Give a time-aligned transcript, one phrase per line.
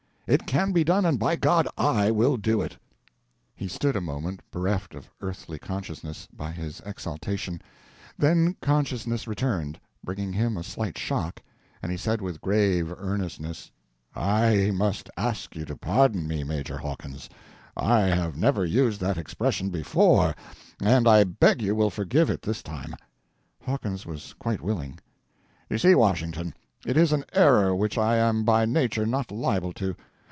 [0.27, 2.79] It can be done, and by God I will do it!" p187.jpg (52K)
[3.57, 7.61] He stood a moment bereft of earthly consciousness by his exaltation;
[8.17, 11.41] then consciousness returned, bringing him a slight shock,
[11.83, 13.71] and he said with grave earnestness:
[14.15, 17.29] "I must ask you to pardon me, Major Hawkins.
[17.75, 20.33] I have never used that expression before,
[20.81, 22.95] and I beg you will forgive it this time."
[23.65, 24.97] Hawkins was quite willing.
[25.69, 26.53] "You see, Washington,
[26.85, 29.93] it is an error which I am by nature not liable to.